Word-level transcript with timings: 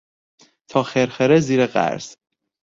تا 0.67 0.83
خرخره 0.83 1.39
زیر 1.39 1.65
قرض 1.67 2.15